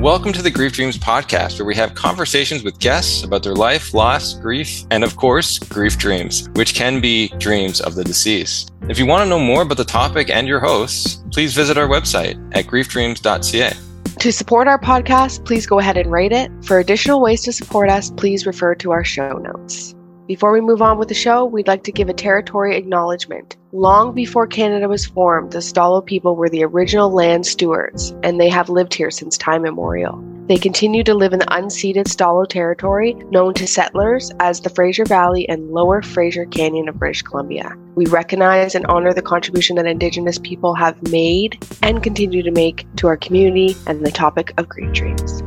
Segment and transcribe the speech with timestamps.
[0.00, 3.92] Welcome to the Grief Dreams podcast, where we have conversations with guests about their life,
[3.92, 8.72] loss, grief, and of course, grief dreams, which can be dreams of the deceased.
[8.88, 11.86] If you want to know more about the topic and your hosts, please visit our
[11.86, 13.74] website at griefdreams.ca.
[14.20, 16.50] To support our podcast, please go ahead and rate it.
[16.64, 19.94] For additional ways to support us, please refer to our show notes.
[20.30, 23.56] Before we move on with the show, we'd like to give a territory acknowledgement.
[23.72, 28.48] Long before Canada was formed, the Stalo people were the original land stewards, and they
[28.48, 30.24] have lived here since time immemorial.
[30.46, 35.04] They continue to live in the unceded Stalo territory, known to settlers as the Fraser
[35.04, 37.76] Valley and Lower Fraser Canyon of British Columbia.
[37.96, 42.86] We recognize and honor the contribution that Indigenous people have made and continue to make
[42.98, 45.42] to our community and the topic of grief dreams.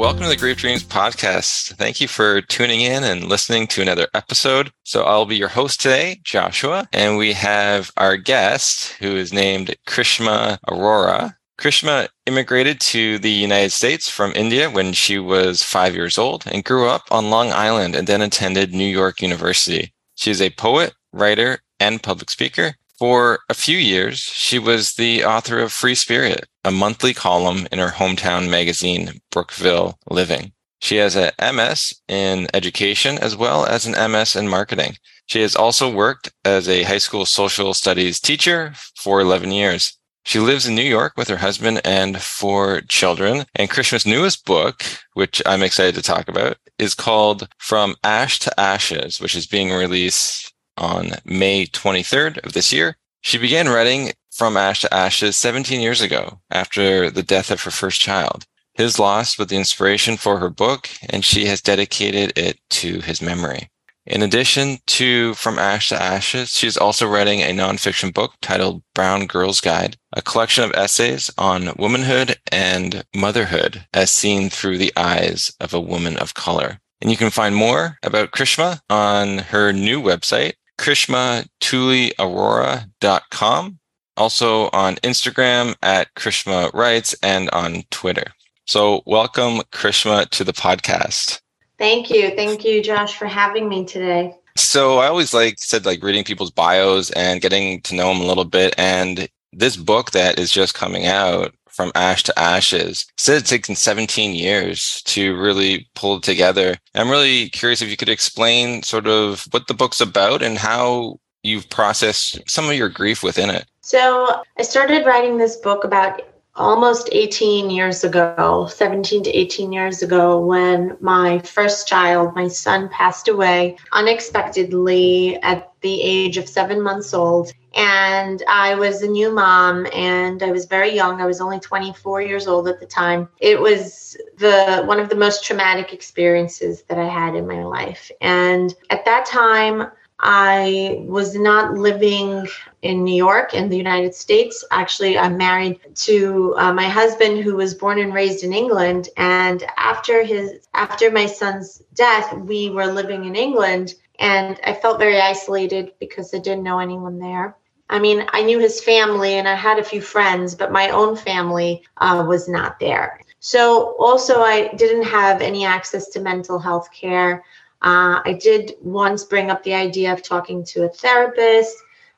[0.00, 1.76] Welcome to the Grief Dreams podcast.
[1.76, 4.72] Thank you for tuning in and listening to another episode.
[4.82, 9.76] So, I'll be your host today, Joshua, and we have our guest who is named
[9.86, 11.34] Krishma Arora.
[11.60, 16.64] Krishma immigrated to the United States from India when she was five years old and
[16.64, 19.92] grew up on Long Island and then attended New York University.
[20.14, 22.76] She is a poet, writer, and public speaker.
[23.00, 27.78] For a few years, she was the author of Free Spirit, a monthly column in
[27.78, 30.52] her hometown magazine, Brookville Living.
[30.80, 34.96] She has a MS in education as well as an MS in marketing.
[35.24, 39.98] She has also worked as a high school social studies teacher for 11 years.
[40.26, 43.46] She lives in New York with her husband and four children.
[43.54, 44.84] And Krishma's newest book,
[45.14, 49.70] which I'm excited to talk about, is called From Ash to Ashes, which is being
[49.70, 52.96] released on May 23rd of this year.
[53.20, 57.70] She began writing From Ash to Ashes 17 years ago after the death of her
[57.70, 58.46] first child.
[58.74, 63.20] His loss was the inspiration for her book, and she has dedicated it to his
[63.20, 63.68] memory.
[64.06, 69.26] In addition to From Ash to Ashes, she's also writing a nonfiction book titled Brown
[69.26, 75.52] Girl's Guide, a collection of essays on womanhood and motherhood as seen through the eyes
[75.60, 76.80] of a woman of color.
[77.02, 83.78] And you can find more about Krishma on her new website, krishmatuliarora.com.
[84.16, 88.32] Also on Instagram at Krishma Writes and on Twitter.
[88.66, 91.42] So welcome, Krishma, to the podcast.
[91.78, 92.34] Thank you.
[92.34, 94.34] Thank you, Josh, for having me today.
[94.56, 98.26] So I always like said like reading people's bios and getting to know them a
[98.26, 98.74] little bit.
[98.78, 103.06] And this book that is just coming out from ash to ashes.
[103.16, 106.76] Said it's taken 17 years to really pull it together.
[106.94, 111.18] I'm really curious if you could explain sort of what the book's about and how
[111.42, 113.66] you've processed some of your grief within it.
[113.80, 116.22] So I started writing this book about
[116.56, 122.88] almost 18 years ago, 17 to 18 years ago, when my first child, my son,
[122.90, 129.32] passed away unexpectedly at the age of seven months old and I was a new
[129.32, 131.20] mom and I was very young.
[131.20, 133.28] I was only 24 years old at the time.
[133.38, 138.10] It was the one of the most traumatic experiences that I had in my life.
[138.20, 139.90] And at that time,
[140.22, 142.46] I was not living
[142.82, 144.62] in New York in the United States.
[144.70, 149.64] Actually, I'm married to uh, my husband who was born and raised in England and
[149.78, 155.18] after his after my son's death, we were living in England and I felt very
[155.18, 157.56] isolated because I didn't know anyone there.
[157.88, 161.16] I mean, I knew his family and I had a few friends, but my own
[161.16, 163.18] family uh, was not there.
[163.40, 167.42] So, also, I didn't have any access to mental health care.
[167.82, 171.74] Uh, I did once bring up the idea of talking to a therapist,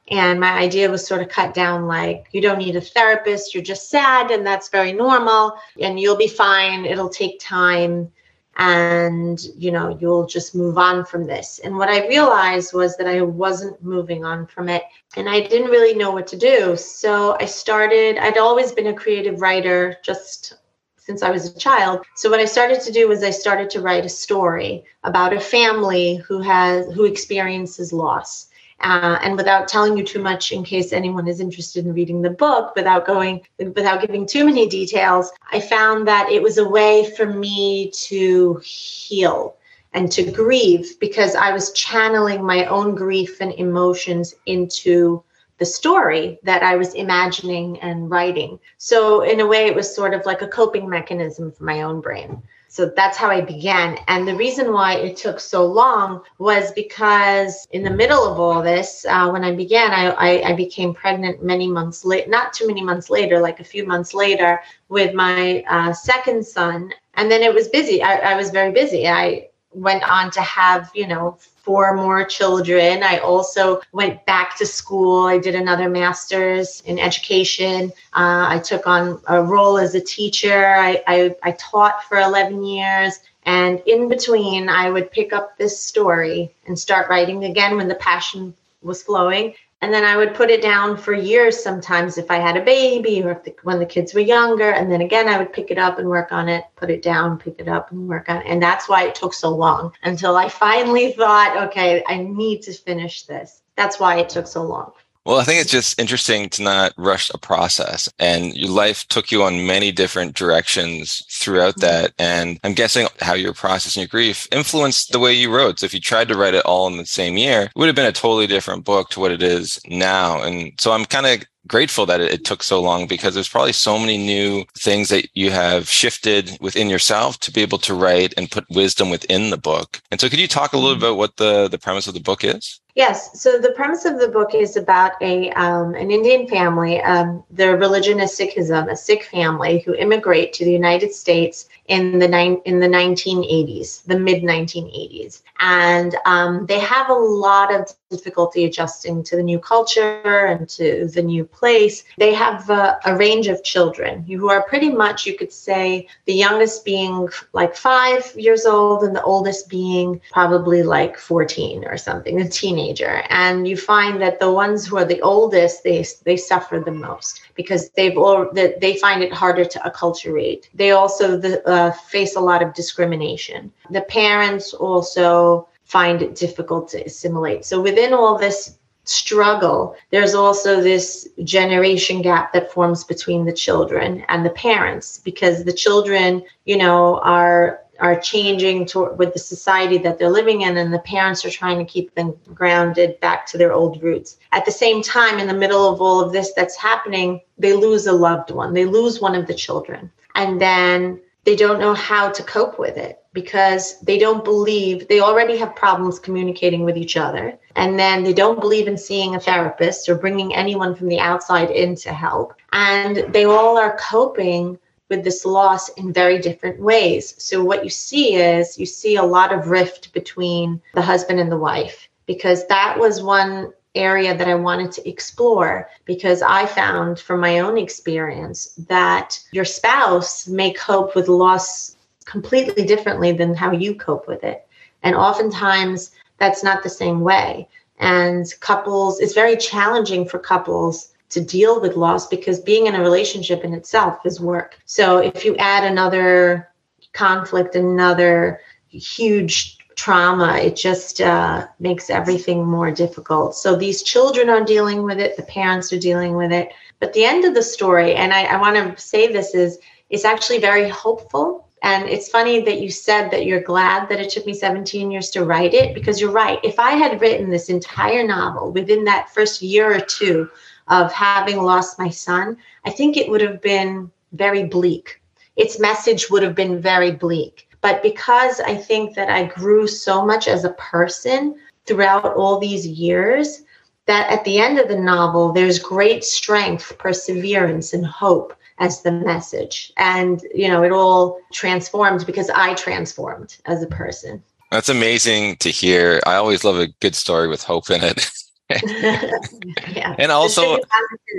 [0.09, 3.63] and my idea was sort of cut down like, you don't need a therapist, you're
[3.63, 6.85] just sad, and that's very normal, and you'll be fine.
[6.85, 8.11] It'll take time
[8.57, 11.61] and you know you'll just move on from this.
[11.65, 14.85] And what i realized was that i wasn't moving on from it
[15.17, 16.77] and i didn't really know what to do.
[16.77, 20.55] So i started i'd always been a creative writer just
[20.97, 22.05] since i was a child.
[22.15, 25.41] So what i started to do was i started to write a story about a
[25.41, 28.49] family who has who experiences loss
[28.83, 32.31] uh, and without telling you too much in case anyone is interested in reading the
[32.31, 37.11] book without going without giving too many details i found that it was a way
[37.17, 39.57] for me to heal
[39.95, 45.23] and to grieve because i was channeling my own grief and emotions into
[45.63, 48.59] the story that I was imagining and writing.
[48.79, 52.01] So, in a way, it was sort of like a coping mechanism for my own
[52.01, 52.43] brain.
[52.73, 53.99] So that's how I began.
[54.09, 58.63] And the reason why it took so long was because in the middle of all
[58.63, 62.67] this, uh, when I began, I, I, I, became pregnant many months late, not too
[62.67, 66.91] many months later, like a few months later, with my uh, second son.
[67.13, 68.03] And then it was busy.
[68.03, 69.07] I, I was very busy.
[69.07, 73.03] I went on to have, you know, four more children.
[73.03, 75.27] I also went back to school.
[75.27, 77.93] I did another master's in education.
[78.13, 80.67] Uh, I took on a role as a teacher.
[80.67, 83.21] I, I, I taught for 11 years.
[83.45, 87.97] And in between, I would pick up this story and start writing again when the
[87.97, 92.37] passion was flowing and then I would put it down for years sometimes if I
[92.37, 94.71] had a baby or the, when the kids were younger.
[94.71, 97.37] And then again, I would pick it up and work on it, put it down,
[97.37, 98.47] pick it up and work on it.
[98.47, 102.73] And that's why it took so long until I finally thought, okay, I need to
[102.73, 103.63] finish this.
[103.77, 104.93] That's why it took so long.
[105.25, 108.09] Well, I think it's just interesting to not rush a process.
[108.19, 111.81] And your life took you on many different directions throughout mm-hmm.
[111.83, 112.13] that.
[112.19, 115.79] And I'm guessing how your process and your grief influenced the way you wrote.
[115.79, 117.95] So if you tried to write it all in the same year, it would have
[117.95, 120.43] been a totally different book to what it is now.
[120.43, 123.73] And so I'm kind of grateful that it, it, took so long because there's probably
[123.73, 128.35] so many new things that you have shifted within yourself to be able to write
[128.37, 130.01] and put wisdom within the book.
[130.11, 131.01] And so could you talk a little mm-hmm.
[131.01, 132.81] bit about what the, the premise of the book is?
[132.95, 133.41] Yes.
[133.41, 137.01] So the premise of the book is about a um, an Indian family.
[137.01, 142.19] Um, their religion is Sikhism, a Sikh family who immigrate to the United States in
[142.19, 147.91] the nine in the 1980s, the mid 1980s, and um, they have a lot of
[148.17, 152.05] difficulty adjusting to the new culture and to the new place.
[152.19, 156.35] They have a, a range of children who are pretty much, you could say, the
[156.35, 162.41] youngest being like five years old and the oldest being probably like 14 or something,
[162.41, 163.23] a teenager.
[163.31, 167.43] And you find that the ones who are the oldest, they they suffer the most
[167.55, 170.69] because they've all that they find it harder to acculturate.
[170.75, 173.73] They also the, uh, face a lot of discrimination.
[173.91, 177.67] The parents also find it difficult to assimilate.
[177.67, 184.25] So within all this struggle, there's also this generation gap that forms between the children
[184.29, 189.99] and the parents because the children, you know, are are changing to, with the society
[189.99, 193.59] that they're living in and the parents are trying to keep them grounded back to
[193.59, 194.39] their old roots.
[194.51, 198.07] At the same time in the middle of all of this that's happening they lose
[198.07, 198.73] a loved one.
[198.73, 200.11] They lose one of the children.
[200.35, 205.21] And then they don't know how to cope with it because they don't believe they
[205.21, 207.59] already have problems communicating with each other.
[207.77, 211.71] And then they don't believe in seeing a therapist or bringing anyone from the outside
[211.71, 212.55] in to help.
[212.73, 217.35] And they all are coping with this loss in very different ways.
[217.43, 221.53] So what you see is you see a lot of rift between the husband and
[221.53, 227.21] the wife because that was one area that I wanted to explore because I found
[227.21, 231.92] from my own experience that your spouse may cope with loss
[232.25, 234.67] completely differently than how you cope with it.
[235.03, 237.69] And oftentimes that's not the same way.
[237.99, 243.01] And couples, it's very challenging for couples to deal with loss because being in a
[243.01, 244.79] relationship in itself is work.
[244.85, 246.69] So if you add another
[247.13, 253.55] conflict, another huge trauma, it just uh, makes everything more difficult.
[253.55, 256.73] So these children are dealing with it, the parents are dealing with it.
[256.99, 259.79] But the end of the story, and I, I want to say this is,
[260.11, 261.62] it's actually very hopeful.
[261.83, 265.31] And it's funny that you said that you're glad that it took me 17 years
[265.31, 266.61] to write it because you're right.
[266.63, 270.49] If I had written this entire novel within that first year or two
[270.89, 275.21] of having lost my son, I think it would have been very bleak.
[275.57, 280.25] Its message would have been very bleak but because I think that I grew so
[280.25, 283.65] much as a person throughout all these years,
[284.07, 289.13] that at the end of the novel, there's great strength, perseverance, and hope as the
[289.13, 289.93] message.
[289.97, 294.43] And, you know, it all transformed because I transformed as a person.
[294.71, 296.21] That's amazing to hear.
[296.27, 298.31] I always love a good story with hope in it.
[299.89, 300.15] yeah.
[300.19, 300.79] And also,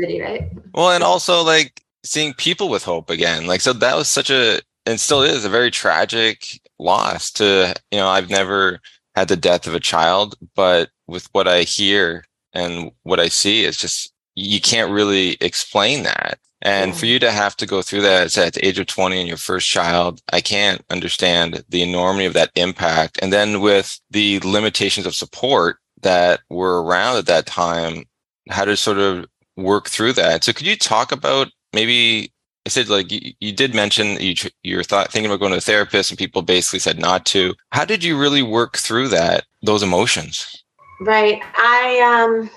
[0.07, 0.51] right?
[0.73, 3.47] well, and also like seeing people with hope again.
[3.47, 7.97] Like, so that was such a and still is a very tragic loss to you
[7.97, 8.79] know i've never
[9.15, 12.23] had the death of a child but with what i hear
[12.53, 17.31] and what i see it's just you can't really explain that and for you to
[17.31, 20.41] have to go through that at the age of 20 and your first child i
[20.41, 26.41] can't understand the enormity of that impact and then with the limitations of support that
[26.49, 28.03] were around at that time
[28.49, 32.31] how to sort of work through that so could you talk about maybe
[32.65, 35.61] I said like you, you did mention you you're thought thinking about going to a
[35.61, 37.53] therapist and people basically said not to.
[37.71, 40.63] How did you really work through that those emotions?
[41.01, 41.41] Right.
[41.57, 42.49] I um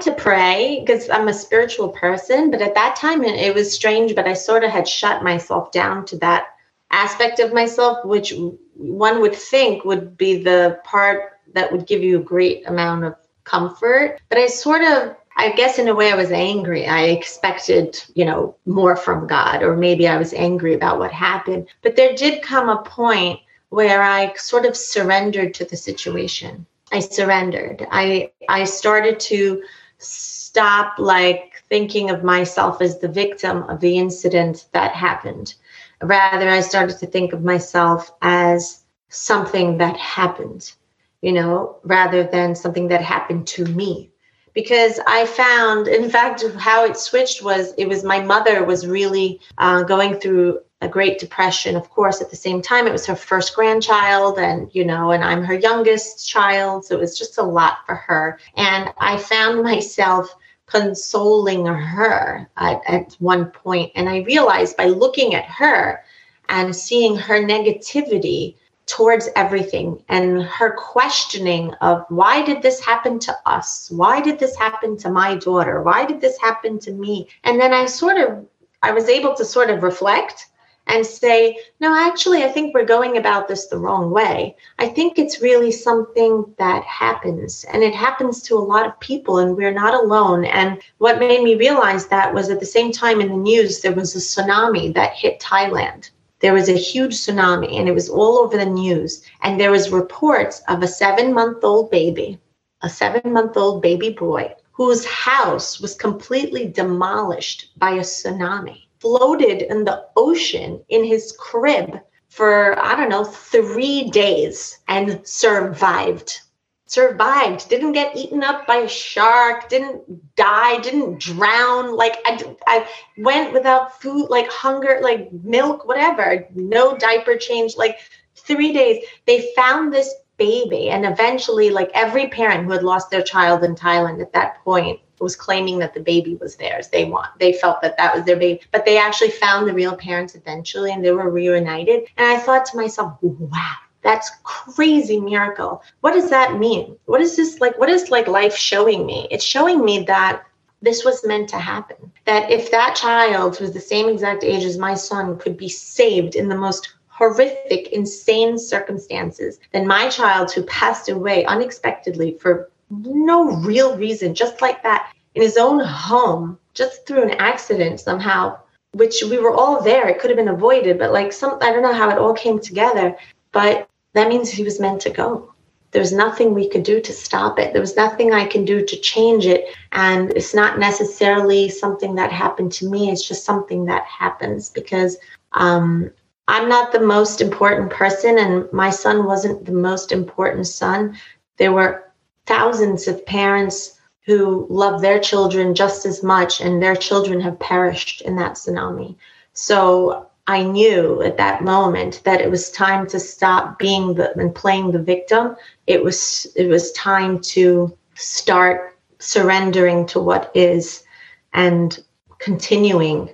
[0.00, 4.14] to pray because I'm a spiritual person, but at that time it, it was strange,
[4.14, 6.48] but I sort of had shut myself down to that
[6.90, 8.34] aspect of myself which
[8.74, 13.14] one would think would be the part that would give you a great amount of
[13.44, 16.86] comfort, but I sort of I guess in a way I was angry.
[16.86, 21.68] I expected, you know, more from God, or maybe I was angry about what happened.
[21.80, 26.66] But there did come a point where I sort of surrendered to the situation.
[26.92, 27.86] I surrendered.
[27.90, 29.62] I I started to
[30.02, 35.54] stop like thinking of myself as the victim of the incident that happened.
[36.02, 40.72] Rather, I started to think of myself as something that happened,
[41.20, 44.10] you know, rather than something that happened to me.
[44.54, 49.40] Because I found, in fact, how it switched was it was my mother was really
[49.58, 53.16] uh, going through a great depression of course at the same time it was her
[53.16, 57.42] first grandchild and you know and i'm her youngest child so it was just a
[57.42, 58.38] lot for her.
[58.56, 60.34] And i found myself
[60.66, 66.02] consoling her at, at one point and i realized by looking at her
[66.48, 73.34] and seeing her negativity towards everything and her questioning of why did this happen to
[73.46, 73.90] us?
[73.90, 75.82] Why did this happen to my daughter?
[75.82, 77.28] Why did this happen to me?
[77.44, 78.44] And then i sort of
[78.82, 80.48] i was able to sort of reflect
[80.88, 84.56] and say, no, actually, I think we're going about this the wrong way.
[84.78, 89.38] I think it's really something that happens, and it happens to a lot of people,
[89.38, 90.44] and we're not alone.
[90.44, 93.94] And what made me realize that was at the same time in the news, there
[93.94, 96.10] was a tsunami that hit Thailand.
[96.40, 99.22] There was a huge tsunami, and it was all over the news.
[99.42, 102.40] And there was reports of a seven-month-old baby,
[102.82, 110.06] a seven-month-old baby boy, whose house was completely demolished by a tsunami floated in the
[110.16, 116.40] ocean in his crib for, I don't know, three days and survived.
[116.86, 120.02] Survived, didn't get eaten up by a shark, didn't
[120.36, 121.96] die, didn't drown.
[121.96, 127.98] Like, I, I went without food, like hunger, like milk, whatever, no diaper change, like
[128.36, 129.04] three days.
[129.26, 133.74] They found this baby, and eventually, like every parent who had lost their child in
[133.74, 136.88] Thailand at that point was claiming that the baby was theirs.
[136.88, 139.96] They want they felt that that was their baby, but they actually found the real
[139.96, 142.04] parents eventually, and they were reunited.
[142.16, 143.76] And I thought to myself, wow.
[144.02, 145.80] That's crazy miracle.
[146.00, 146.96] What does that mean?
[147.04, 147.78] What is this like?
[147.78, 149.28] What is like life showing me?
[149.30, 150.42] It's showing me that
[150.82, 152.10] this was meant to happen.
[152.24, 156.34] That if that child was the same exact age as my son could be saved
[156.34, 163.52] in the most horrific, insane circumstances, then my child who passed away unexpectedly for no
[163.56, 168.58] real reason, just like that, in his own home, just through an accident somehow,
[168.92, 170.08] which we were all there.
[170.08, 172.60] It could have been avoided, but like some, I don't know how it all came
[172.60, 173.16] together,
[173.52, 175.52] but that means he was meant to go.
[175.92, 177.72] There was nothing we could do to stop it.
[177.72, 179.66] There was nothing I can do to change it.
[179.92, 183.10] And it's not necessarily something that happened to me.
[183.10, 185.18] It's just something that happens because
[185.52, 186.10] um,
[186.48, 191.16] I'm not the most important person, and my son wasn't the most important son.
[191.58, 192.11] There were
[192.46, 198.20] thousands of parents who love their children just as much, and their children have perished
[198.22, 199.16] in that tsunami.
[199.52, 204.54] So I knew at that moment that it was time to stop being the and
[204.54, 205.56] playing the victim.
[205.86, 211.04] It was it was time to start surrendering to what is
[211.52, 212.02] and
[212.38, 213.30] continuing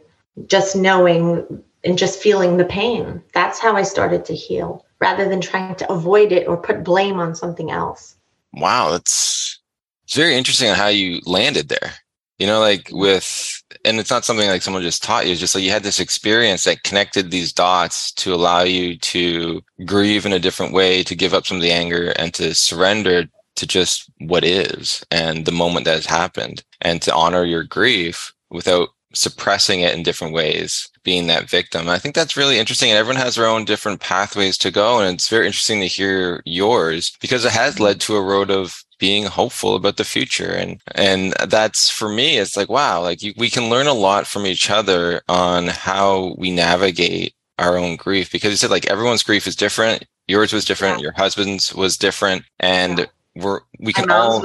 [0.47, 3.23] just knowing and just feeling the pain.
[3.33, 7.19] That's how I started to heal rather than trying to avoid it or put blame
[7.19, 8.17] on something else.
[8.59, 9.61] Wow, that's
[10.05, 11.93] it's very interesting on how you landed there.
[12.39, 15.33] You know, like with, and it's not something like someone just taught you.
[15.33, 19.61] It's just like you had this experience that connected these dots to allow you to
[19.85, 23.25] grieve in a different way, to give up some of the anger and to surrender
[23.57, 28.33] to just what is and the moment that has happened and to honor your grief
[28.51, 31.89] without suppressing it in different ways, being that victim.
[31.89, 32.91] I think that's really interesting.
[32.91, 35.01] And everyone has their own different pathways to go.
[35.01, 38.83] And it's very interesting to hear yours because it has led to a road of
[38.99, 40.51] being hopeful about the future.
[40.51, 44.27] And, and that's for me, it's like, wow, like you, we can learn a lot
[44.27, 49.23] from each other on how we navigate our own grief because you said like everyone's
[49.23, 50.05] grief is different.
[50.27, 50.99] Yours was different.
[50.99, 51.05] Yeah.
[51.05, 52.45] Your husband's was different.
[52.61, 53.07] And yeah
[53.41, 54.43] we're we can all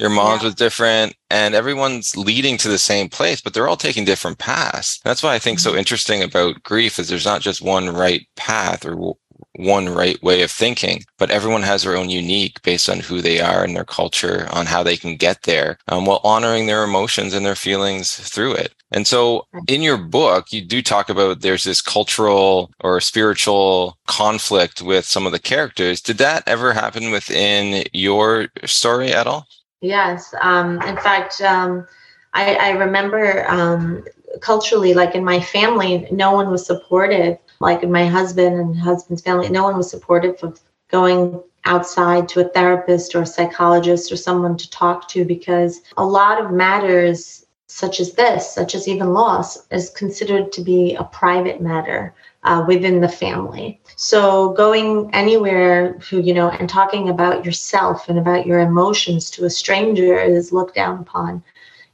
[0.00, 0.48] your mom's yeah.
[0.48, 5.00] was different and everyone's leading to the same place but they're all taking different paths
[5.04, 5.70] that's why i think mm-hmm.
[5.70, 9.14] so interesting about grief is there's not just one right path or
[9.56, 13.40] one right way of thinking, but everyone has their own unique based on who they
[13.40, 17.34] are and their culture on how they can get there um, while honoring their emotions
[17.34, 18.74] and their feelings through it.
[18.90, 24.82] And so in your book, you do talk about there's this cultural or spiritual conflict
[24.82, 26.00] with some of the characters.
[26.00, 29.46] Did that ever happen within your story at all?
[29.80, 30.34] Yes.
[30.40, 31.86] Um, in fact, um,
[32.34, 34.04] I, I, remember um,
[34.40, 39.48] culturally, like in my family, no one was supportive like my husband and husband's family,
[39.48, 44.56] no one was supportive of going outside to a therapist or a psychologist or someone
[44.56, 49.66] to talk to because a lot of matters such as this, such as even loss,
[49.68, 53.80] is considered to be a private matter uh, within the family.
[53.96, 59.44] So going anywhere who, you know, and talking about yourself and about your emotions to
[59.46, 61.42] a stranger is looked down upon.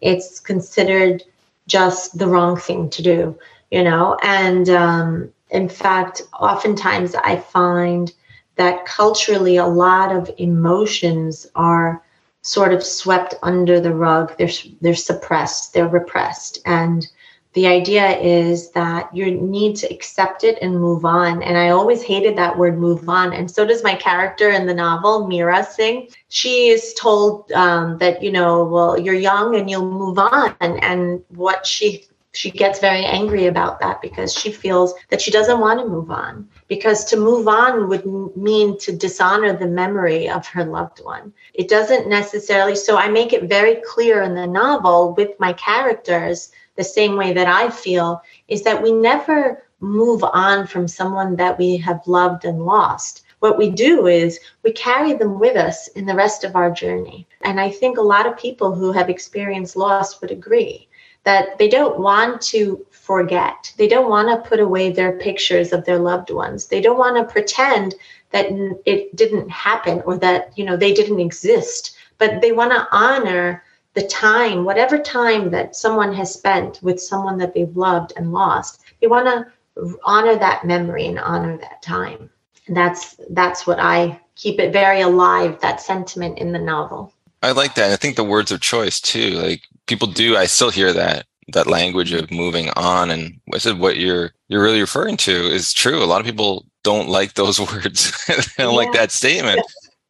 [0.01, 1.23] It's considered
[1.69, 3.39] just the wrong thing to do,
[3.71, 8.13] you know, and um, in fact, oftentimes I find
[8.57, 12.03] that culturally a lot of emotions are
[12.43, 14.37] sort of swept under the rug.
[14.37, 14.51] They're
[14.81, 15.73] they're suppressed.
[15.73, 17.07] They're repressed, and
[17.55, 21.43] the idea is that you need to accept it and move on.
[21.43, 24.75] And I always hated that word "move on," and so does my character in the
[24.75, 26.09] novel, Mira Singh.
[26.29, 31.23] She is told um, that you know, well, you're young and you'll move on, and
[31.29, 32.07] what she
[32.39, 36.09] she gets very angry about that because she feels that she doesn't want to move
[36.09, 36.49] on.
[36.69, 41.33] Because to move on would mean to dishonor the memory of her loved one.
[41.53, 46.53] It doesn't necessarily so i make it very clear in the novel with my characters
[46.77, 51.59] the same way that i feel is that we never move on from someone that
[51.59, 53.25] we have loved and lost.
[53.41, 57.27] What we do is we carry them with us in the rest of our journey.
[57.41, 60.88] And i think a lot of people who have experienced loss would agree
[61.25, 63.73] that they don't want to forget.
[63.77, 66.67] They don't want to put away their pictures of their loved ones.
[66.67, 67.95] They don't want to pretend
[68.31, 68.47] that
[68.85, 73.65] it didn't happen or that, you know, they didn't exist, but they want to honor
[73.95, 78.83] the time, whatever time that someone has spent with someone that they've loved and lost.
[79.01, 82.31] They want to honor that memory and honor that time.
[82.67, 87.13] And that's that's what I keep it very alive that sentiment in the novel.
[87.43, 87.93] I like that.
[87.93, 89.31] I think the words of choice too.
[89.31, 93.81] Like people do i still hear that that language of moving on and I said
[93.81, 97.59] what you're you're really referring to is true a lot of people don't like those
[97.73, 98.77] words they don't yeah.
[98.77, 99.61] like that statement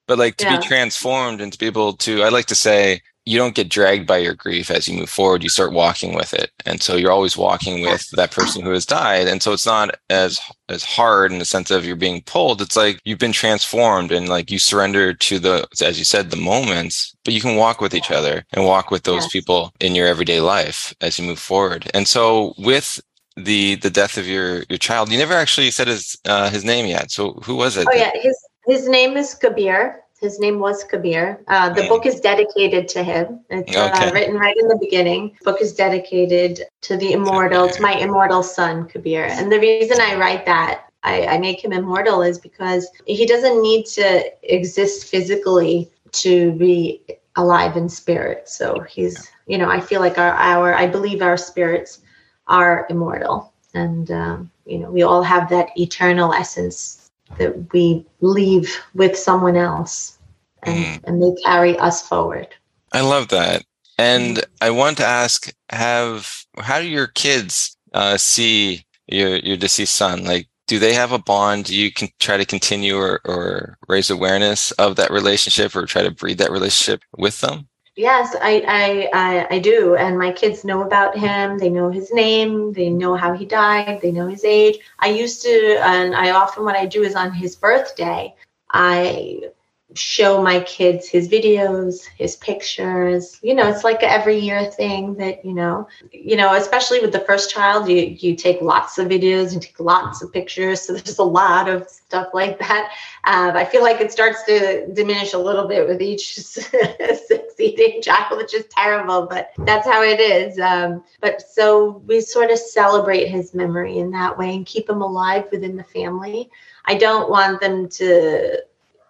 [0.06, 0.58] but like to yeah.
[0.58, 4.06] be transformed and to be able to i like to say you don't get dragged
[4.06, 6.50] by your grief as you move forward you start walking with it.
[6.64, 9.28] And so you're always walking with that person who has died.
[9.28, 12.62] And so it's not as as hard in the sense of you're being pulled.
[12.62, 16.36] It's like you've been transformed and like you surrender to the as you said the
[16.36, 19.32] moments but you can walk with each other and walk with those yes.
[19.32, 21.90] people in your everyday life as you move forward.
[21.92, 22.98] And so with
[23.36, 26.86] the the death of your your child you never actually said his uh, his name
[26.86, 27.10] yet.
[27.10, 28.12] So who was it oh yeah.
[28.14, 31.40] His his name is kabir his name was Kabir.
[31.46, 33.40] Uh, the book is dedicated to him.
[33.50, 34.08] It's uh, okay.
[34.08, 35.36] uh, written right in the beginning.
[35.38, 39.24] The book is dedicated to the immortal, to my immortal son, Kabir.
[39.24, 43.62] And the reason I write that, I, I make him immortal, is because he doesn't
[43.62, 47.02] need to exist physically to be
[47.36, 48.48] alive in spirit.
[48.48, 52.00] So he's, you know, I feel like our, our I believe our spirits
[52.48, 53.52] are immortal.
[53.74, 59.56] And, um, you know, we all have that eternal essence that we leave with someone
[59.56, 60.18] else
[60.62, 61.04] and, mm.
[61.04, 62.48] and they carry us forward.
[62.92, 63.64] I love that.
[63.98, 69.94] And I want to ask, have how do your kids uh, see your your deceased
[69.94, 70.24] son?
[70.24, 71.64] Like, do they have a bond?
[71.64, 76.02] Do you can try to continue or, or raise awareness of that relationship or try
[76.02, 77.68] to breed that relationship with them?
[77.98, 79.96] Yes, I, I, I, I, do.
[79.96, 81.58] And my kids know about him.
[81.58, 82.72] They know his name.
[82.72, 83.98] They know how he died.
[84.00, 84.78] They know his age.
[85.00, 88.36] I used to, and I often, what I do is on his birthday,
[88.70, 89.50] I
[89.98, 93.38] show my kids his videos, his pictures.
[93.42, 97.20] You know, it's like every year thing that, you know, you know, especially with the
[97.20, 100.82] first child, you you take lots of videos and take lots of pictures.
[100.82, 102.92] So there's a lot of stuff like that.
[103.24, 106.34] Uh, I feel like it starts to diminish a little bit with each
[107.26, 110.58] succeeding child, which is terrible, but that's how it is.
[110.58, 115.02] Um, but so we sort of celebrate his memory in that way and keep him
[115.02, 116.50] alive within the family.
[116.84, 118.62] I don't want them to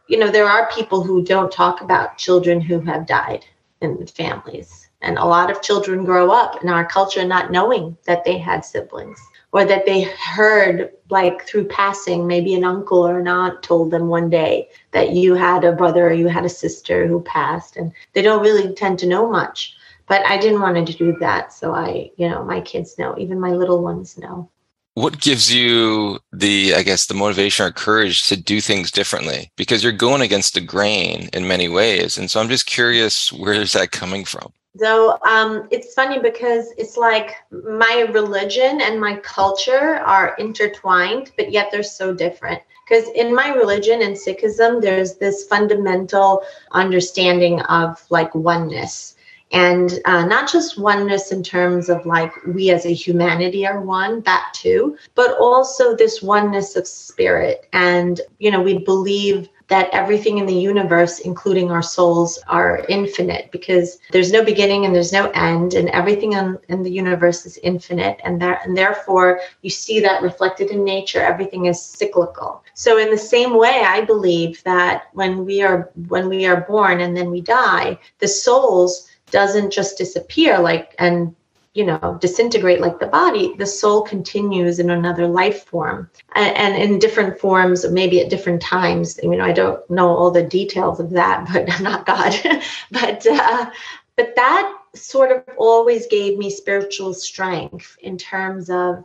[0.09, 3.45] you know, there are people who don't talk about children who have died
[3.81, 4.89] in families.
[5.03, 8.65] And a lot of children grow up in our culture not knowing that they had
[8.65, 9.21] siblings
[9.53, 14.09] or that they heard, like through passing, maybe an uncle or an aunt told them
[14.09, 17.77] one day that you had a brother or you had a sister who passed.
[17.77, 19.77] And they don't really tend to know much.
[20.07, 21.53] But I didn't want to do that.
[21.53, 24.51] So I, you know, my kids know, even my little ones know
[24.99, 29.51] what gives you the i guess the motivation or courage to do things differently?
[29.57, 33.55] Because you're going against the grain in many ways and so i'm just curious where
[33.55, 34.53] is that coming from?
[34.77, 41.51] So um, it's funny because it's like my religion and my culture are intertwined but
[41.53, 42.61] yet they're so different.
[42.85, 49.15] Because in my religion and sikhism there's this fundamental understanding of like oneness
[49.53, 54.21] and uh, not just oneness in terms of like we as a humanity are one
[54.23, 60.39] that too but also this oneness of spirit and you know we believe that everything
[60.39, 65.31] in the universe, including our souls, are infinite because there's no beginning and there's no
[65.31, 70.01] end, and everything in, in the universe is infinite, and that and therefore you see
[70.01, 71.21] that reflected in nature.
[71.21, 72.65] Everything is cyclical.
[72.75, 77.01] So in the same way, I believe that when we are when we are born
[77.01, 81.35] and then we die, the souls doesn't just disappear like and
[81.75, 86.11] you know disintegrate like the body the soul continues in another life form.
[86.35, 89.19] And, and, in different forms maybe at different times.
[89.23, 92.35] You know i don't know all the details of that but i'm not god.
[92.91, 93.71] But uh,
[94.17, 99.05] but that sort of always gave me spiritual strength in terms of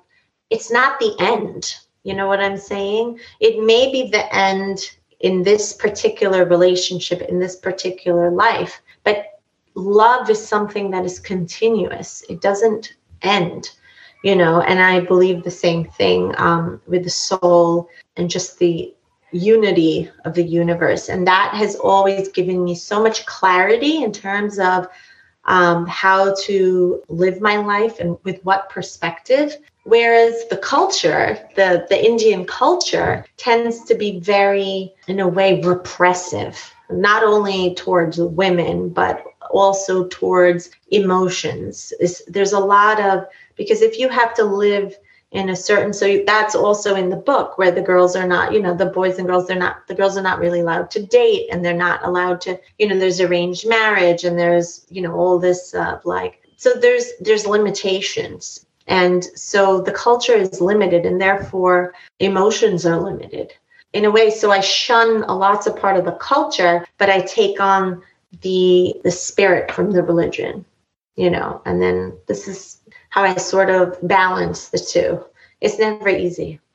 [0.50, 1.76] it's not the end.
[2.04, 3.20] You know what i'm saying?
[3.40, 4.80] It may be the end
[5.20, 9.33] in this particular relationship in this particular life but
[9.76, 12.24] love is something that is continuous.
[12.30, 13.72] It doesn't end
[14.24, 18.94] you know and i believe the same thing um, with the soul and just the
[19.34, 21.10] unity of the universe.
[21.10, 24.88] And that has always given me so much clarity in terms of
[25.46, 29.58] um, how to live my life and with what perspective.
[29.84, 36.74] Whereas the culture the the indian culture tends to be very in a way repressive
[36.90, 41.94] not only towards women but also towards emotions.
[42.00, 44.98] It's, there's a lot of, because if you have to live
[45.32, 48.62] in a certain, so that's also in the book where the girls are not, you
[48.62, 51.48] know, the boys and girls, they're not, the girls are not really allowed to date
[51.52, 55.40] and they're not allowed to, you know, there's arranged marriage and there's, you know, all
[55.40, 58.66] this uh, like, so there's, there's limitations.
[58.88, 63.54] And so the culture is limited and therefore emotions are limited
[63.94, 67.22] in a way so i shun a lots of part of the culture but i
[67.22, 68.02] take on
[68.42, 70.66] the the spirit from the religion
[71.16, 71.62] you know?
[71.66, 75.24] And then this is how i sort of balance the two.
[75.62, 76.60] It's never easy.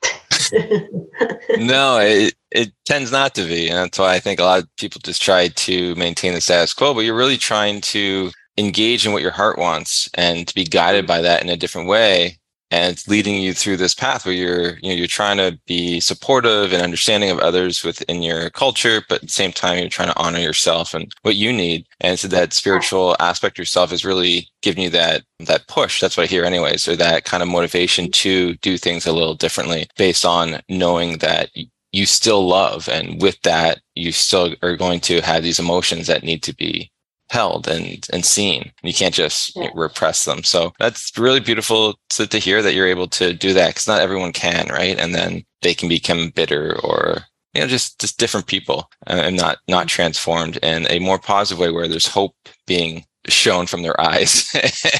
[1.57, 3.67] No it, it tends not to be.
[3.67, 6.73] And that's why i think a lot of people just try to maintain the status
[6.73, 10.63] quo but you're really trying to engage in what your heart wants and to be
[10.63, 11.07] guided mm.
[11.07, 12.37] by that in a different way
[12.71, 15.99] and it's leading you through this path where you're you know you're trying to be
[15.99, 20.09] supportive and understanding of others within your culture but at the same time you're trying
[20.09, 21.85] to honor yourself and what you need.
[22.01, 25.99] And so that spiritual aspect of yourself is really giving you that that push.
[25.99, 26.77] That's what i hear anyway.
[26.77, 31.49] So that kind of motivation to do things a little differently based on knowing that
[31.91, 36.23] you still love and with that you still are going to have these emotions that
[36.23, 36.91] need to be
[37.29, 38.71] held and and seen.
[38.83, 39.69] You can't just yeah.
[39.73, 40.43] repress them.
[40.43, 44.01] So that's really beautiful to, to hear that you're able to do that because not
[44.01, 44.97] everyone can, right?
[44.97, 49.37] And then they can become bitter or you know just just different people uh, and
[49.37, 49.87] not not mm-hmm.
[49.87, 52.35] transformed in a more positive way where there's hope
[52.67, 54.49] being shown from their eyes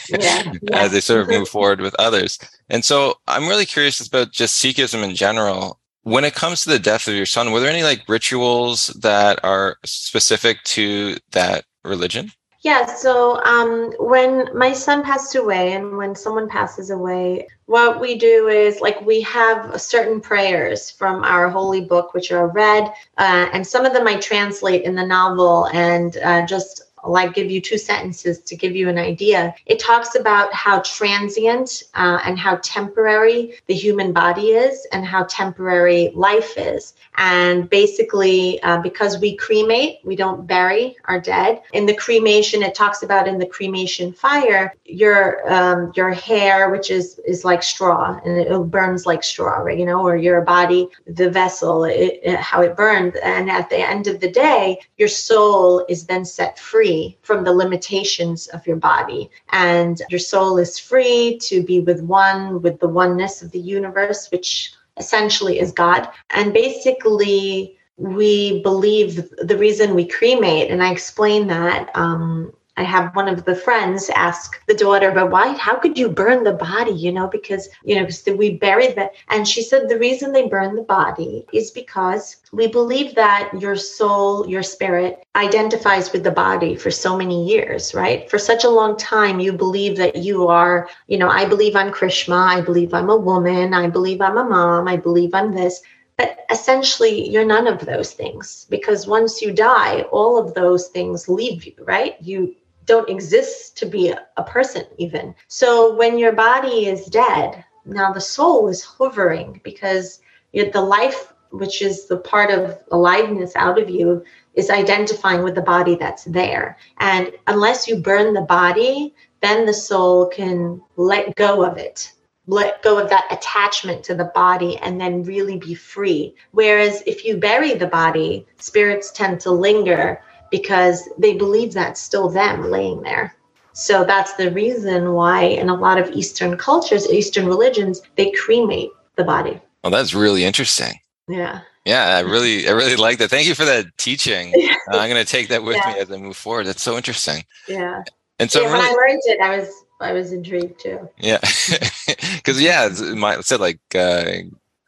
[0.10, 0.84] yeah, yeah.
[0.84, 2.38] as they sort of move forward with others.
[2.70, 5.80] And so I'm really curious about just Sikhism in general.
[6.04, 9.44] When it comes to the death of your son, were there any like rituals that
[9.44, 12.32] are specific to that religion?
[12.62, 18.18] Yeah, so um, when my son passed away, and when someone passes away, what we
[18.18, 23.48] do is like we have certain prayers from our holy book, which are read, uh,
[23.54, 27.62] and some of them I translate in the novel and uh, just like give you
[27.62, 29.54] two sentences to give you an idea.
[29.66, 35.24] It talks about how transient uh, and how temporary the human body is and how
[35.26, 36.94] temporary life is.
[37.18, 41.62] And basically, uh, because we cremate, we don't bury our dead.
[41.74, 46.90] In the cremation, it talks about in the cremation fire, your um, your hair, which
[46.92, 49.78] is is like straw, and it burns like straw, right?
[49.78, 53.18] You know, or your body, the vessel, it, it, how it burned.
[53.18, 56.89] And at the end of the day, your soul is then set free
[57.22, 62.62] from the limitations of your body, and your soul is free to be with one,
[62.62, 66.10] with the oneness of the universe, which essentially is God.
[66.32, 73.14] And basically, we believe the reason we cremate, and I explain that um, I have
[73.14, 76.94] one of the friends ask the daughter, but why, how could you burn the body?
[76.94, 79.12] You know, because, you know, because we buried that.
[79.28, 83.76] And she said the reason they burn the body is because we believe that your
[83.76, 88.30] soul, your spirit identifies with the body for so many years, right?
[88.30, 91.92] For such a long time, you believe that you are, you know, I believe I'm
[91.92, 92.48] Krishma.
[92.48, 93.74] I believe I'm a woman.
[93.74, 94.88] I believe I'm a mom.
[94.88, 95.82] I believe I'm this.
[96.18, 101.30] But essentially, you're none of those things because once you die, all of those things
[101.30, 102.16] leave you, right?
[102.22, 102.56] You
[102.90, 108.28] don't exist to be a, person even so when your body is dead now the
[108.36, 110.22] soul is hovering because
[110.54, 114.24] the life which is the part of aliveness out of you
[114.56, 119.74] is identifying with the body that's there and unless you burn the body then the
[119.74, 122.12] soul can let go of it
[122.48, 126.34] let go of that attachment to the body and then really be free.
[126.50, 132.30] Whereas if you bury the body, spirits tend to linger because they believe that's still
[132.30, 133.36] them laying there.
[133.74, 138.90] So that's the reason why in a lot of Eastern cultures, Eastern religions, they cremate
[139.16, 139.62] the body.
[139.84, 141.00] Well, that's really interesting.
[141.28, 141.62] Yeah.
[141.86, 143.30] Yeah, I really, I really like that.
[143.30, 144.54] Thank you for that teaching.
[144.92, 145.94] Uh, I'm going to take that with yeah.
[145.94, 146.66] me as I move forward.
[146.66, 147.46] That's so interesting.
[147.68, 148.02] Yeah.
[148.40, 151.08] And so yeah, really, when I learned it, I was, I was intrigued too.
[151.20, 151.38] Yeah,
[152.38, 154.26] because yeah, my said like uh,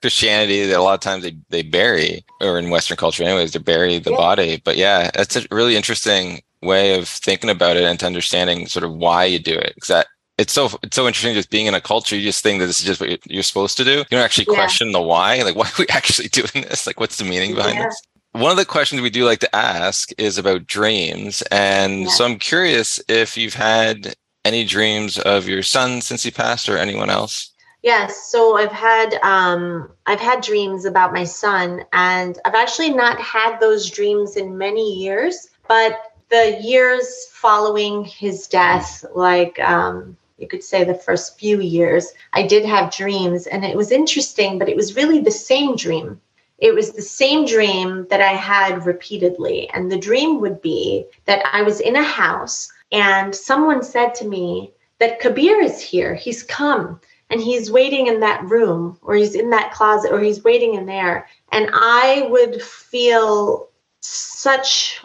[0.01, 3.59] Christianity that a lot of times they they bury, or in Western culture, anyways, they
[3.59, 4.17] bury the yeah.
[4.17, 4.61] body.
[4.63, 8.83] But yeah, that's a really interesting way of thinking about it and to understanding sort
[8.83, 9.73] of why you do it.
[9.75, 10.07] Because that
[10.41, 12.79] it's so it's so interesting just being in a culture you just think that this
[12.79, 14.55] is just what you're supposed to do you don't actually yeah.
[14.55, 17.77] question the why like why are we actually doing this like what's the meaning behind
[17.77, 17.85] yeah.
[17.85, 18.01] this
[18.33, 22.07] one of the questions we do like to ask is about dreams and yeah.
[22.07, 26.77] so i'm curious if you've had any dreams of your son since he passed or
[26.77, 27.50] anyone else
[27.81, 33.19] yes so i've had um i've had dreams about my son and i've actually not
[33.19, 40.47] had those dreams in many years but the years following his death like um you
[40.47, 43.45] could say the first few years, I did have dreams.
[43.45, 46.19] And it was interesting, but it was really the same dream.
[46.57, 49.69] It was the same dream that I had repeatedly.
[49.69, 54.27] And the dream would be that I was in a house and someone said to
[54.27, 56.15] me that Kabir is here.
[56.15, 56.99] He's come
[57.31, 60.85] and he's waiting in that room or he's in that closet or he's waiting in
[60.85, 61.27] there.
[61.53, 63.69] And I would feel
[64.01, 65.01] such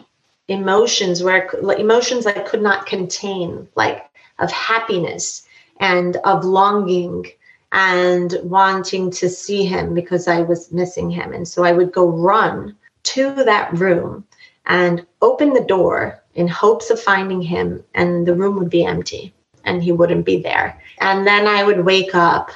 [0.49, 4.11] emotions where emotions I could not contain, like
[4.41, 5.47] of happiness
[5.79, 7.27] and of longing
[7.71, 11.33] and wanting to see him because I was missing him.
[11.33, 14.25] And so I would go run to that room
[14.67, 19.33] and open the door in hopes of finding him, and the room would be empty
[19.67, 20.81] and he wouldn't be there.
[21.01, 22.51] And then I would wake up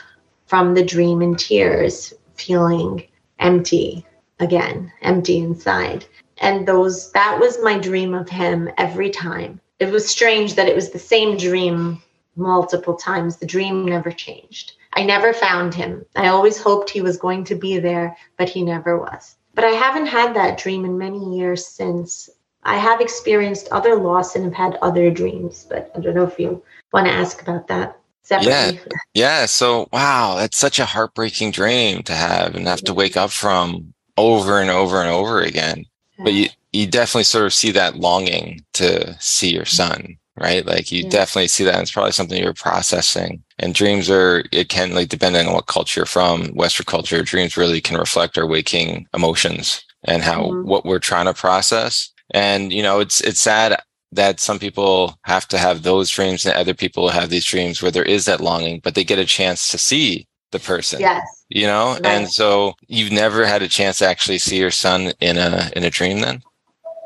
[0.47, 3.07] from the dream in tears, feeling
[3.39, 4.07] empty
[4.39, 6.07] again, empty inside.
[6.39, 10.77] And those that was my dream of him every time it was strange that it
[10.77, 12.03] was the same dream
[12.37, 13.39] multiple times.
[13.39, 14.75] The dream never changed.
[14.93, 16.05] I never found him.
[16.15, 19.37] I always hoped he was going to be there, but he never was.
[19.55, 22.29] But I haven't had that dream in many years since.
[22.65, 26.39] I have experienced other loss and have had other dreams, but I don't know if
[26.39, 27.97] you want to ask about that.
[28.23, 28.75] Separately.
[28.75, 28.99] Yeah.
[29.15, 29.47] Yeah.
[29.47, 33.93] So, wow, that's such a heartbreaking dream to have and have to wake up from
[34.17, 35.85] over and over and over again.
[36.23, 40.91] But you, you definitely sort of see that longing to see your son right like
[40.91, 41.11] you yeah.
[41.11, 45.09] definitely see that and it's probably something you're processing and dreams are it can like
[45.09, 49.85] depending on what culture you're from western culture dreams really can reflect our waking emotions
[50.05, 50.67] and how mm-hmm.
[50.67, 53.81] what we're trying to process and you know it's it's sad
[54.13, 57.93] that some people have to have those dreams and other people have these dreams where
[57.93, 61.67] there is that longing but they get a chance to see the person yes you
[61.67, 62.07] know right.
[62.07, 65.85] and so you've never had a chance to actually see your son in a in
[65.85, 66.43] a dream then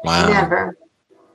[0.04, 0.28] Wow.
[0.28, 0.76] Never.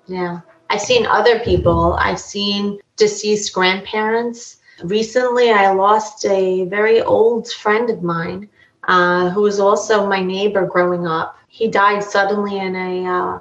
[0.07, 0.41] Yeah.
[0.69, 1.93] I've seen other people.
[1.93, 4.57] I've seen deceased grandparents.
[4.83, 8.47] Recently, I lost a very old friend of mine
[8.87, 11.37] uh, who was also my neighbor growing up.
[11.47, 13.39] He died suddenly in a uh,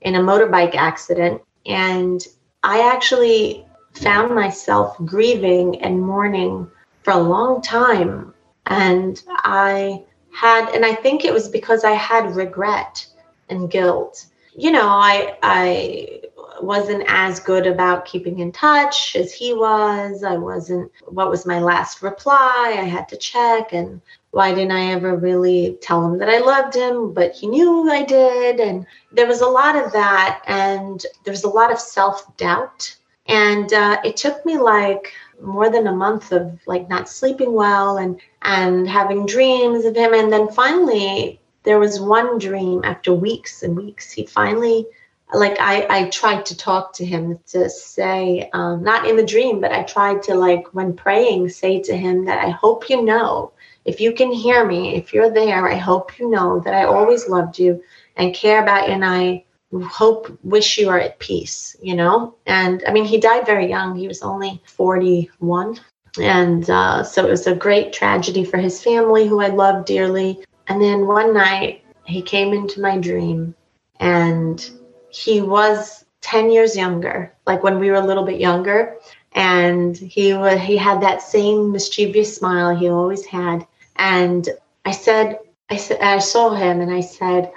[0.00, 2.26] in a motorbike accident, and
[2.62, 6.70] I actually found myself grieving and mourning
[7.02, 8.34] for a long time.
[8.66, 13.06] And I had, and I think it was because I had regret
[13.48, 14.26] and guilt
[14.58, 16.22] you know, I I
[16.62, 20.22] wasn't as good about keeping in touch as he was.
[20.22, 22.76] I wasn't what was my last reply?
[22.78, 26.74] I had to check and why didn't I ever really tell him that I loved
[26.74, 31.32] him, but he knew I did and there was a lot of that and there
[31.32, 36.32] was a lot of self-doubt and uh, it took me like more than a month
[36.32, 41.78] of like not sleeping well and and having dreams of him and then finally there
[41.78, 44.86] was one dream after weeks and weeks he finally
[45.34, 49.60] like i i tried to talk to him to say um, not in the dream
[49.60, 53.52] but i tried to like when praying say to him that i hope you know.
[53.84, 57.28] If you can hear me if you're there i hope you know that i always
[57.28, 57.82] loved you
[58.16, 59.44] and care about you and i
[59.86, 62.34] hope wish you are at peace you know?
[62.46, 63.96] And i mean he died very young.
[63.96, 65.78] He was only 41
[66.20, 70.44] and uh, so it was a great tragedy for his family who i loved dearly.
[70.66, 73.54] And then one night he came into my dream
[74.00, 74.70] and
[75.18, 78.96] he was 10 years younger, like when we were a little bit younger.
[79.32, 83.66] And he was, he had that same mischievous smile he always had.
[83.96, 84.48] And
[84.84, 87.52] I said, I said, I saw him and I said,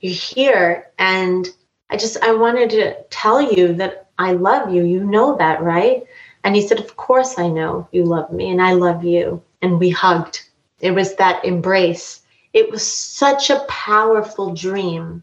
[0.00, 0.90] You're here.
[0.98, 1.48] And
[1.90, 4.82] I just, I wanted to tell you that I love you.
[4.84, 6.04] You know that, right?
[6.44, 9.42] And he said, Of course I know you love me and I love you.
[9.60, 10.48] And we hugged.
[10.80, 12.22] It was that embrace.
[12.54, 15.22] It was such a powerful dream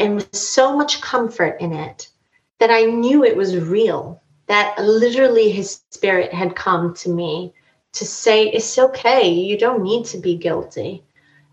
[0.00, 2.08] and with so much comfort in it
[2.58, 7.52] that I knew it was real, that literally his spirit had come to me
[7.92, 9.28] to say, It's okay.
[9.28, 11.04] You don't need to be guilty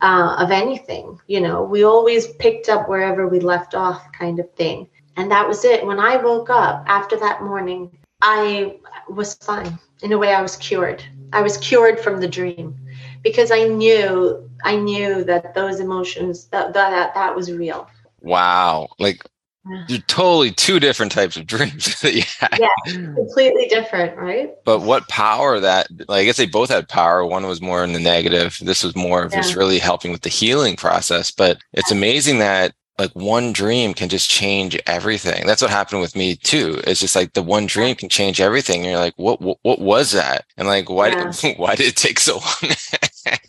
[0.01, 1.19] uh, of anything.
[1.27, 4.87] You know, we always picked up wherever we left off, kind of thing.
[5.17, 5.85] And that was it.
[5.85, 8.77] When I woke up after that morning, I
[9.09, 9.77] was fine.
[10.03, 11.03] In a way, I was cured.
[11.33, 12.77] I was cured from the dream
[13.23, 17.89] because I knew, I knew that those emotions, that that, that was real.
[18.21, 18.89] Wow.
[18.99, 19.23] Like
[19.87, 22.57] you're totally two different types of dreams that you had.
[22.59, 24.51] Yeah, completely different, right?
[24.65, 27.25] But what power that, like, I guess they both had power.
[27.25, 28.57] One was more in the negative.
[28.61, 29.41] This was more of yeah.
[29.41, 31.31] just really helping with the healing process.
[31.31, 35.45] But it's amazing that like one dream can just change everything.
[35.45, 36.81] That's what happened with me too.
[36.85, 38.81] It's just like the one dream can change everything.
[38.81, 40.45] And you're like, what, what, what was that?
[40.57, 41.31] And like, why, yeah.
[41.31, 42.73] did, why did it take so long?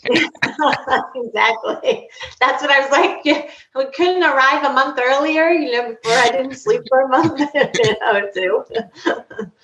[0.05, 2.09] Exactly.
[2.41, 3.53] That's what I was like.
[3.75, 7.41] We couldn't arrive a month earlier, you know, before I didn't sleep for a month,
[7.55, 8.65] you know, too.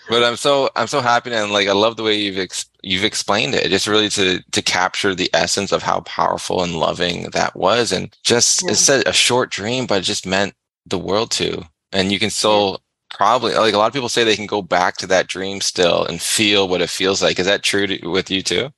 [0.08, 1.32] but I'm so, I'm so happy.
[1.32, 4.62] And like, I love the way you've, ex- you've explained it just really to to
[4.62, 8.72] capture the essence of how powerful and loving that was and just yeah.
[8.72, 10.54] it said a short dream but it just meant
[10.86, 14.36] the world to and you can still probably like a lot of people say they
[14.36, 17.62] can go back to that dream still and feel what it feels like is that
[17.62, 18.70] true to, with you too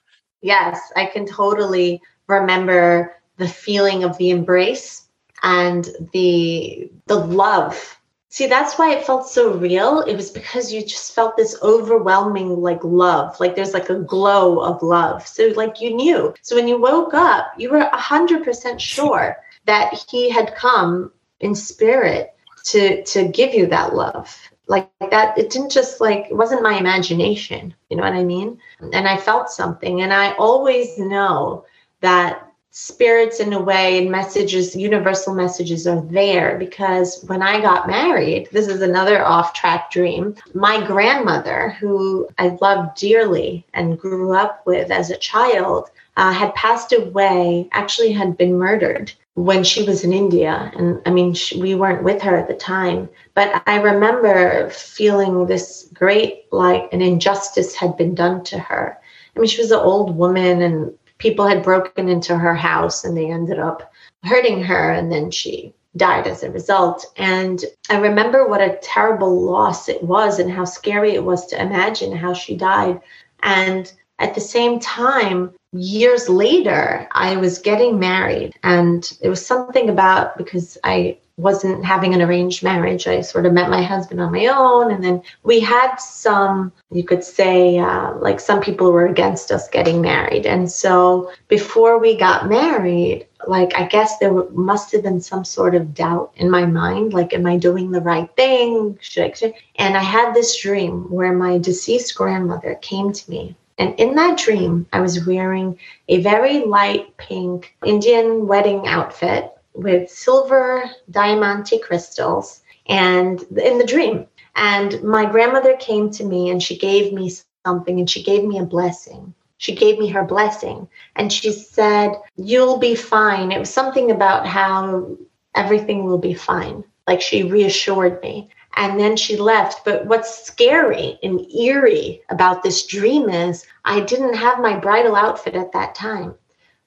[0.46, 5.08] yes i can totally remember the feeling of the embrace
[5.42, 7.96] and the the love
[8.36, 10.00] See, that's why it felt so real.
[10.00, 13.40] It was because you just felt this overwhelming like love.
[13.40, 15.26] Like there's like a glow of love.
[15.26, 16.34] So like you knew.
[16.42, 22.34] So when you woke up, you were 100% sure that he had come in spirit
[22.64, 24.36] to to give you that love.
[24.68, 27.74] Like that it didn't just like it wasn't my imagination.
[27.88, 28.58] You know what I mean?
[28.92, 31.64] And I felt something and I always know
[32.00, 32.46] that
[32.78, 38.46] spirits in a way and messages universal messages are there because when i got married
[38.52, 44.60] this is another off track dream my grandmother who i loved dearly and grew up
[44.66, 50.02] with as a child uh, had passed away actually had been murdered when she was
[50.02, 53.76] in india and i mean she, we weren't with her at the time but i
[53.76, 58.98] remember feeling this great like an injustice had been done to her.
[59.34, 63.16] I mean, she was an old woman and people had broken into her house and
[63.16, 63.92] they ended up
[64.24, 67.06] hurting her and then she died as a result.
[67.16, 71.60] And i remember what a terrible loss it was and how scary it was to
[71.60, 73.00] imagine how she died.
[73.42, 79.88] And at the same time years later i was getting married and it was something
[79.88, 83.06] about because i wasn't having an arranged marriage.
[83.06, 84.90] I sort of met my husband on my own.
[84.90, 89.68] And then we had some, you could say, uh, like some people were against us
[89.68, 90.46] getting married.
[90.46, 95.74] And so before we got married, like I guess there must have been some sort
[95.74, 98.98] of doubt in my mind like, am I doing the right thing?
[99.02, 99.32] Should I?
[99.32, 99.54] Should?
[99.76, 104.38] And I had this dream where my deceased grandmother came to me and in that
[104.38, 112.62] dream, I was wearing a very light pink Indian wedding outfit with silver diamante crystals
[112.86, 114.26] and in the dream.
[114.54, 117.30] And my grandmother came to me and she gave me
[117.66, 119.34] something and she gave me a blessing.
[119.58, 123.52] She gave me her blessing and she said, You'll be fine.
[123.52, 125.16] It was something about how
[125.54, 126.84] everything will be fine.
[127.06, 128.48] Like she reassured me.
[128.76, 129.84] And then she left.
[129.84, 135.54] But what's scary and eerie about this dream is I didn't have my bridal outfit
[135.54, 136.34] at that time.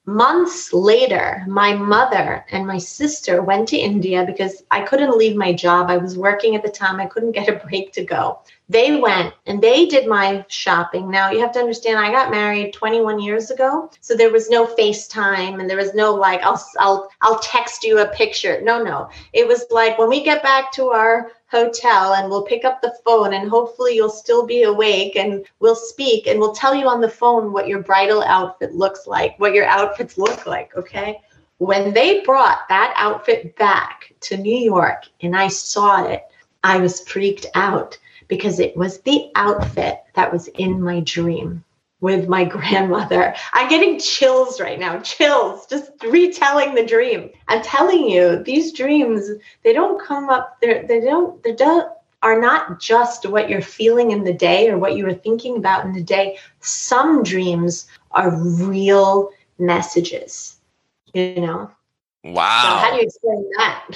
[0.06, 5.52] Months later, my mother and my sister went to India because I couldn't leave my
[5.52, 5.90] job.
[5.90, 8.40] I was working at the time, I couldn't get a break to go.
[8.70, 11.10] They went and they did my shopping.
[11.10, 14.64] Now, you have to understand, I got married 21 years ago, so there was no
[14.64, 18.60] FaceTime and there was no like, I'll, I'll, I'll text you a picture.
[18.62, 19.10] No, no.
[19.32, 22.94] It was like when we get back to our hotel and we'll pick up the
[23.04, 27.00] phone and hopefully you'll still be awake and we'll speak and we'll tell you on
[27.00, 31.20] the phone what your bridal outfit looks like, what your outfits look like, okay?
[31.58, 36.22] When they brought that outfit back to New York and I saw it,
[36.62, 37.98] I was freaked out
[38.30, 41.62] because it was the outfit that was in my dream
[42.00, 43.34] with my grandmother.
[43.52, 47.28] I'm getting chills right now, chills, just retelling the dream.
[47.48, 49.28] I'm telling you, these dreams,
[49.64, 51.92] they don't come up, they're, they don't, they don't,
[52.22, 55.86] are not just what you're feeling in the day or what you were thinking about
[55.86, 56.38] in the day.
[56.60, 60.56] Some dreams are real messages,
[61.14, 61.70] you know?
[62.22, 62.62] Wow.
[62.62, 63.86] So how do you explain that?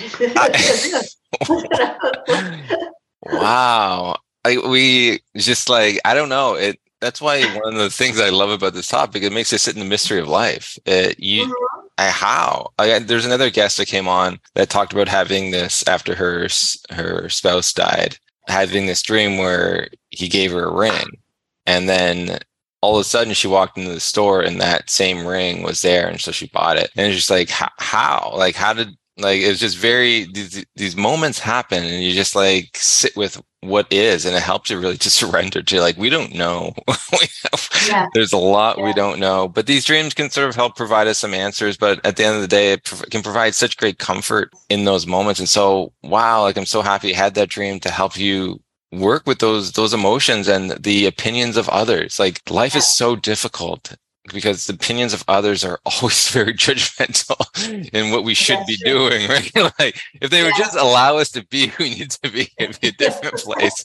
[3.22, 4.16] wow.
[4.44, 6.78] I, we just like I don't know it.
[7.00, 9.74] That's why one of the things I love about this topic it makes it sit
[9.74, 10.78] in the mystery of life.
[10.86, 11.86] It, you, mm-hmm.
[11.98, 12.72] I, how?
[12.78, 16.48] I, there's another guest that came on that talked about having this after her
[16.90, 18.18] her spouse died,
[18.48, 21.18] having this dream where he gave her a ring,
[21.66, 22.38] and then
[22.80, 26.08] all of a sudden she walked into the store and that same ring was there,
[26.08, 26.90] and so she bought it.
[26.96, 28.32] And it's just like how?
[28.36, 28.88] Like how did
[29.18, 33.86] like it's just very these, these moments happen and you just like sit with what
[33.90, 36.72] is and it helps you really to surrender to like we don't know
[37.88, 38.08] yeah.
[38.12, 38.84] there's a lot yeah.
[38.84, 42.04] we don't know but these dreams can sort of help provide us some answers but
[42.04, 45.40] at the end of the day it can provide such great comfort in those moments
[45.40, 48.60] and so wow like i'm so happy you had that dream to help you
[48.92, 52.78] work with those those emotions and the opinions of others like life yeah.
[52.78, 53.96] is so difficult
[54.32, 57.88] because the opinions of others are always very judgmental mm.
[57.92, 59.10] in what we should That's be true.
[59.10, 59.54] doing, right?
[59.78, 60.44] like if they yeah.
[60.44, 63.36] would just allow us to be who we need to be, it'd be a different
[63.36, 63.84] place,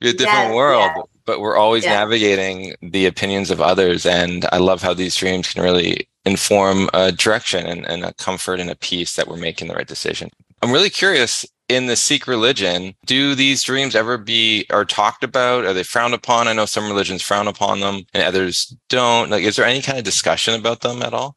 [0.00, 0.90] be a different world.
[0.96, 1.02] Yeah.
[1.24, 4.06] But we're always navigating the opinions of others.
[4.06, 8.60] And I love how these dreams can really inform a direction and, and a comfort
[8.60, 10.30] and a peace that we're making the right decision.
[10.62, 15.64] I'm really curious in the Sikh religion, do these dreams ever be are talked about?
[15.64, 16.48] Are they frowned upon?
[16.48, 19.30] I know some religions frown upon them and others don't.
[19.30, 21.36] Like, is there any kind of discussion about them at all?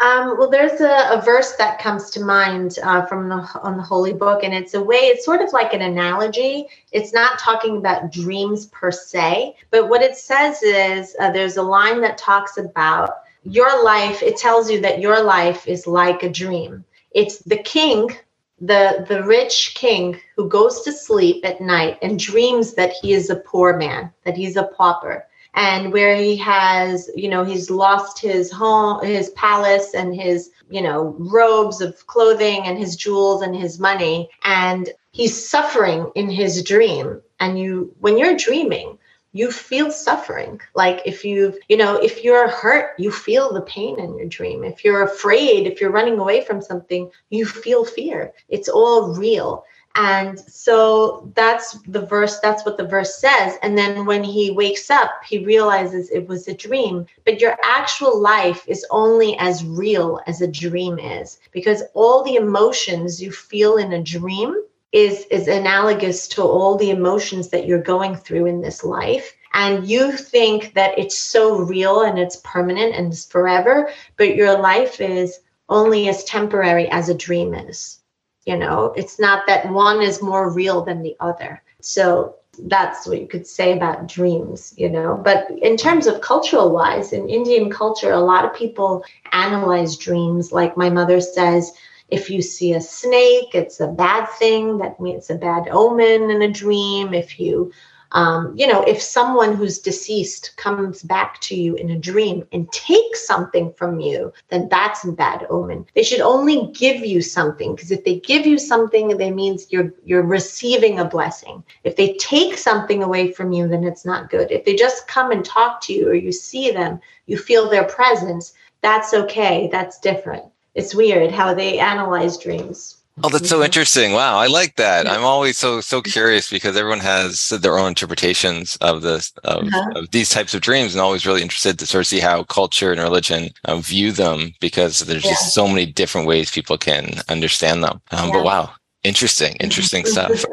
[0.00, 3.82] Um, well, there's a, a, verse that comes to mind uh, from the on the
[3.82, 4.96] holy book, and it's a way.
[4.96, 6.68] It's sort of like an analogy.
[6.92, 11.62] It's not talking about dreams per se, but what it says is uh, there's a
[11.62, 14.22] line that talks about your life.
[14.22, 16.84] It tells you that your life is like a dream.
[17.10, 18.16] It's the king
[18.60, 23.30] the the rich king who goes to sleep at night and dreams that he is
[23.30, 25.26] a poor man that he's a pauper.
[25.54, 30.82] And where he has you know he's lost his home his palace and his you
[30.82, 34.28] know robes of clothing and his jewels and his money.
[34.44, 37.20] And he's suffering in his dream.
[37.40, 38.98] And you when you're dreaming
[39.32, 40.60] you feel suffering.
[40.74, 44.64] Like if you've you know if you're hurt you feel the pain in your dream.
[44.64, 48.32] If you're afraid if you're running away from something you feel fear.
[48.48, 49.64] It's all real.
[49.94, 53.56] And so that's the verse that's what the verse says.
[53.62, 57.06] And then when he wakes up he realizes it was a dream.
[57.24, 62.36] But your actual life is only as real as a dream is because all the
[62.36, 64.56] emotions you feel in a dream
[64.92, 69.34] is is analogous to all the emotions that you're going through in this life.
[69.54, 74.58] And you think that it's so real and it's permanent and it's forever but your
[74.58, 78.00] life is only as temporary as a dream is.
[78.44, 81.62] You know it's not that one is more real than the other.
[81.80, 85.20] So that's what you could say about dreams you know.
[85.22, 90.50] But in terms of cultural wise in indian culture a lot of people analyze dreams.
[90.50, 91.72] Like my mother says
[92.08, 94.78] if you see a snake, it's a bad thing.
[94.78, 97.12] That means a bad omen in a dream.
[97.12, 97.70] If you,
[98.12, 102.70] um, you know, if someone who's deceased comes back to you in a dream and
[102.72, 105.84] takes something from you, then that's a bad omen.
[105.94, 109.92] They should only give you something because if they give you something, that means you're
[110.02, 111.62] you're receiving a blessing.
[111.84, 114.50] If they take something away from you, then it's not good.
[114.50, 117.84] If they just come and talk to you or you see them, you feel their
[117.84, 119.68] presence, that's okay.
[119.70, 122.98] That's different it's weird how they analyze dreams.
[123.24, 123.64] Oh, that's so mm-hmm.
[123.64, 124.12] interesting.
[124.12, 125.06] Wow, I like that.
[125.06, 125.12] Yeah.
[125.12, 129.92] I'm always so so curious because everyone has their own interpretations of this of, uh-huh.
[129.96, 132.92] of, these types of dreams, and always really interested to sort of see how culture
[132.92, 135.32] and religion um, view them because there's yeah.
[135.32, 138.00] just so many different ways people can understand them.
[138.12, 138.34] Um, yeah.
[138.34, 138.70] But wow,
[139.02, 140.44] interesting, interesting stuff.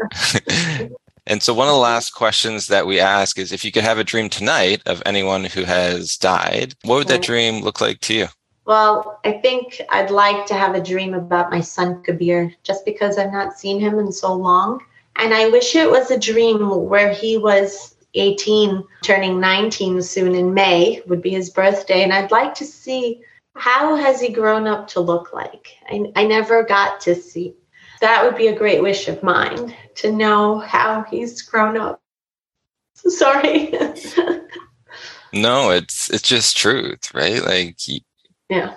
[1.28, 4.00] and so, one of the last questions that we ask is, if you could have
[4.00, 8.14] a dream tonight of anyone who has died, what would that dream look like to
[8.16, 8.28] you?
[8.66, 13.18] Well, I think I'd like to have a dream about my son Kabir just because
[13.18, 14.84] I've not seen him in so long.
[15.18, 20.54] And I wish it was a dream where he was 18, turning 19 soon in
[20.54, 22.04] May, would be his birthday.
[22.04, 23.22] And I'd like to see
[23.56, 25.70] how has he grown up to look like.
[25.88, 27.54] I, I never got to see.
[28.02, 32.02] That would be a great wish of mine to know how he's grown up.
[32.96, 33.72] Sorry.
[35.34, 37.44] no, it's it's just truth, right?
[37.44, 37.78] Like
[38.50, 38.76] yeah.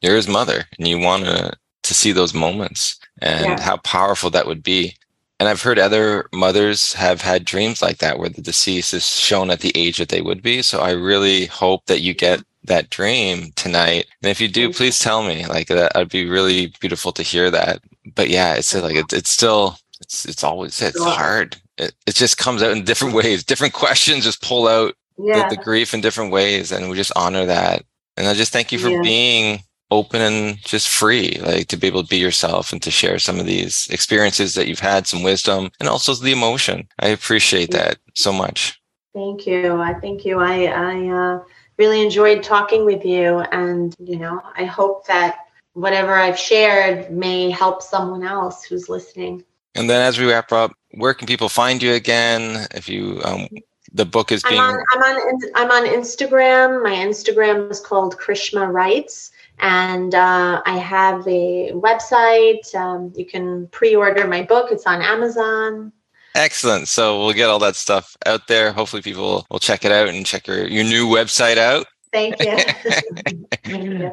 [0.00, 1.52] You're his mother and you want to
[1.86, 3.60] to see those moments and yeah.
[3.60, 4.94] how powerful that would be.
[5.38, 9.50] And I've heard other mothers have had dreams like that where the deceased is shown
[9.50, 10.62] at the age that they would be.
[10.62, 14.06] So I really hope that you get that dream tonight.
[14.22, 15.46] And if you do, please tell me.
[15.46, 17.80] Like that would be really beautiful to hear that.
[18.14, 21.56] But yeah, it's like it, it's still it's it's always it's hard.
[21.78, 23.44] It, it just comes out in different ways.
[23.44, 25.48] Different questions just pull out yeah.
[25.48, 27.84] the, the grief in different ways, and we just honor that
[28.16, 29.02] and I just thank you for yeah.
[29.02, 29.60] being
[29.90, 33.38] open and just free, like to be able to be yourself and to share some
[33.38, 36.88] of these experiences that you've had, some wisdom, and also the emotion.
[36.98, 38.80] I appreciate that so much.
[39.14, 39.80] Thank you.
[39.80, 40.40] I thank you.
[40.40, 41.42] I, I uh,
[41.78, 43.40] really enjoyed talking with you.
[43.52, 45.38] And, you know, I hope that
[45.74, 49.44] whatever I've shared may help someone else who's listening.
[49.74, 52.66] And then as we wrap up, where can people find you again?
[52.74, 53.48] If you, um,
[53.96, 54.60] the book is being.
[54.60, 56.82] I'm on, I'm on, I'm on Instagram.
[56.82, 59.32] My Instagram is called Krishma Writes.
[59.58, 62.74] And uh, I have a website.
[62.74, 65.92] Um, you can pre order my book, it's on Amazon.
[66.34, 66.88] Excellent.
[66.88, 68.70] So we'll get all that stuff out there.
[68.70, 71.86] Hopefully, people will check it out and check your, your new website out.
[72.12, 72.56] Thank you.
[72.56, 74.12] thank you.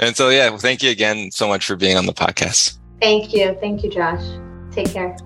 [0.00, 2.78] And so, yeah, well, thank you again so much for being on the podcast.
[3.00, 3.56] Thank you.
[3.60, 4.24] Thank you, Josh.
[4.70, 5.16] Take care.